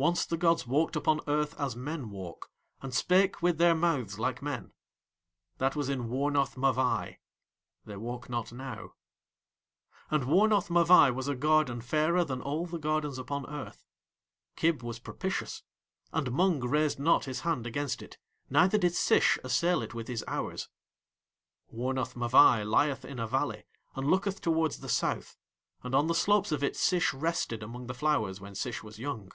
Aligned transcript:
Once 0.00 0.24
the 0.24 0.36
gods 0.38 0.66
walked 0.66 0.96
upon 0.96 1.20
Earth 1.26 1.54
as 1.60 1.76
men 1.76 2.08
walk 2.08 2.50
and 2.80 2.94
spake 2.94 3.42
with 3.42 3.58
their 3.58 3.74
mouths 3.74 4.18
like 4.18 4.40
Men. 4.40 4.72
That 5.58 5.76
was 5.76 5.90
in 5.90 6.08
Wornath 6.08 6.56
Mavai. 6.56 7.18
They 7.84 7.96
walk 7.98 8.30
not 8.30 8.50
now. 8.50 8.94
And 10.10 10.24
Wornath 10.24 10.70
Mavai 10.70 11.10
was 11.14 11.28
a 11.28 11.34
garden 11.34 11.82
fairer 11.82 12.24
than 12.24 12.40
all 12.40 12.64
the 12.64 12.78
gardens 12.78 13.18
upon 13.18 13.44
Earth. 13.50 13.84
Kib 14.56 14.82
was 14.82 14.98
propitious, 14.98 15.64
and 16.14 16.32
Mung 16.32 16.60
raised 16.60 16.98
not 16.98 17.26
his 17.26 17.40
hand 17.40 17.66
against 17.66 18.00
it, 18.00 18.16
neither 18.48 18.78
did 18.78 18.94
Sish 18.94 19.38
assail 19.44 19.82
it 19.82 19.92
with 19.92 20.08
his 20.08 20.24
hours. 20.26 20.70
Wornath 21.70 22.14
Mavai 22.16 22.64
lieth 22.64 23.04
in 23.04 23.18
a 23.18 23.26
valley 23.26 23.64
and 23.94 24.06
looketh 24.06 24.40
towards 24.40 24.78
the 24.78 24.88
south, 24.88 25.36
and 25.82 25.94
on 25.94 26.06
the 26.06 26.14
slopes 26.14 26.52
of 26.52 26.64
it 26.64 26.74
Sish 26.74 27.12
rested 27.12 27.62
among 27.62 27.86
the 27.86 27.92
flowers 27.92 28.40
when 28.40 28.54
Sish 28.54 28.82
was 28.82 28.98
young. 28.98 29.30